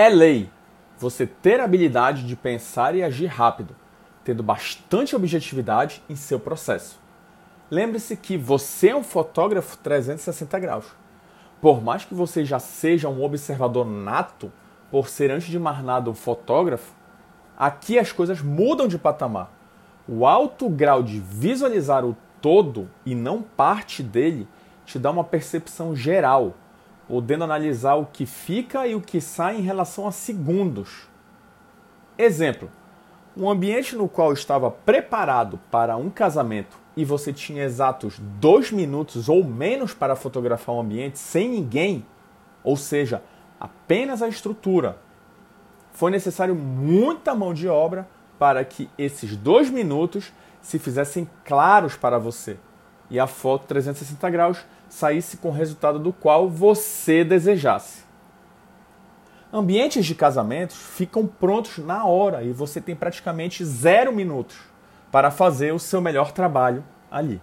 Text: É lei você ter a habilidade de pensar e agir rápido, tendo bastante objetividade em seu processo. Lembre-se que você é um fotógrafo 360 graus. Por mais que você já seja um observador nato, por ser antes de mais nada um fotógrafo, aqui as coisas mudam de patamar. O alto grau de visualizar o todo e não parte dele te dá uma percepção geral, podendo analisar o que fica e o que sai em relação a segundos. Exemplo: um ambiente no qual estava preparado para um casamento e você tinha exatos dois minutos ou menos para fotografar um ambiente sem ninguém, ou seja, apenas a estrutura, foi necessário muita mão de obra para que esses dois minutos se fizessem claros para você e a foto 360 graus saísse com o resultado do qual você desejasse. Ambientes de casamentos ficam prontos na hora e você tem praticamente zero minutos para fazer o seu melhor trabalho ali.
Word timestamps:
É 0.00 0.08
lei 0.08 0.48
você 0.98 1.26
ter 1.26 1.60
a 1.60 1.64
habilidade 1.64 2.26
de 2.26 2.34
pensar 2.34 2.94
e 2.94 3.02
agir 3.02 3.26
rápido, 3.26 3.76
tendo 4.24 4.42
bastante 4.42 5.14
objetividade 5.14 6.02
em 6.08 6.16
seu 6.16 6.40
processo. 6.40 6.98
Lembre-se 7.70 8.16
que 8.16 8.34
você 8.38 8.88
é 8.88 8.96
um 8.96 9.02
fotógrafo 9.02 9.76
360 9.76 10.58
graus. 10.58 10.86
Por 11.60 11.82
mais 11.82 12.02
que 12.02 12.14
você 12.14 12.46
já 12.46 12.58
seja 12.58 13.10
um 13.10 13.22
observador 13.22 13.84
nato, 13.84 14.50
por 14.90 15.06
ser 15.06 15.30
antes 15.30 15.48
de 15.48 15.58
mais 15.58 15.84
nada 15.84 16.08
um 16.08 16.14
fotógrafo, 16.14 16.94
aqui 17.54 17.98
as 17.98 18.10
coisas 18.10 18.40
mudam 18.40 18.88
de 18.88 18.96
patamar. 18.96 19.52
O 20.08 20.24
alto 20.26 20.70
grau 20.70 21.02
de 21.02 21.20
visualizar 21.20 22.06
o 22.06 22.16
todo 22.40 22.88
e 23.04 23.14
não 23.14 23.42
parte 23.42 24.02
dele 24.02 24.48
te 24.86 24.98
dá 24.98 25.10
uma 25.10 25.24
percepção 25.24 25.94
geral, 25.94 26.54
podendo 27.10 27.42
analisar 27.42 27.96
o 27.96 28.06
que 28.06 28.24
fica 28.24 28.86
e 28.86 28.94
o 28.94 29.00
que 29.00 29.20
sai 29.20 29.56
em 29.56 29.62
relação 29.62 30.06
a 30.06 30.12
segundos. 30.12 31.08
Exemplo: 32.16 32.70
um 33.36 33.50
ambiente 33.50 33.96
no 33.96 34.08
qual 34.08 34.32
estava 34.32 34.70
preparado 34.70 35.58
para 35.72 35.96
um 35.96 36.08
casamento 36.08 36.78
e 36.96 37.04
você 37.04 37.32
tinha 37.32 37.64
exatos 37.64 38.20
dois 38.38 38.70
minutos 38.70 39.28
ou 39.28 39.42
menos 39.42 39.92
para 39.92 40.14
fotografar 40.14 40.72
um 40.76 40.80
ambiente 40.80 41.18
sem 41.18 41.48
ninguém, 41.48 42.06
ou 42.62 42.76
seja, 42.76 43.24
apenas 43.58 44.22
a 44.22 44.28
estrutura, 44.28 44.96
foi 45.90 46.12
necessário 46.12 46.54
muita 46.54 47.34
mão 47.34 47.52
de 47.52 47.66
obra 47.66 48.08
para 48.38 48.64
que 48.64 48.88
esses 48.96 49.36
dois 49.36 49.68
minutos 49.68 50.32
se 50.62 50.78
fizessem 50.78 51.28
claros 51.44 51.96
para 51.96 52.20
você 52.20 52.56
e 53.10 53.18
a 53.18 53.26
foto 53.26 53.66
360 53.66 54.30
graus 54.30 54.64
saísse 54.88 55.36
com 55.36 55.48
o 55.48 55.52
resultado 55.52 55.98
do 55.98 56.12
qual 56.12 56.48
você 56.48 57.24
desejasse. 57.24 58.04
Ambientes 59.52 60.06
de 60.06 60.14
casamentos 60.14 60.76
ficam 60.76 61.26
prontos 61.26 61.78
na 61.78 62.04
hora 62.04 62.44
e 62.44 62.52
você 62.52 62.80
tem 62.80 62.94
praticamente 62.94 63.64
zero 63.64 64.12
minutos 64.12 64.56
para 65.10 65.30
fazer 65.30 65.74
o 65.74 65.78
seu 65.78 66.00
melhor 66.00 66.30
trabalho 66.30 66.84
ali. 67.10 67.42